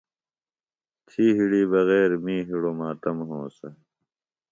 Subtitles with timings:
[1.07, 3.67] تھی ہِڑی بغیر می ہِڑوۡ ماتم ہونسہ۔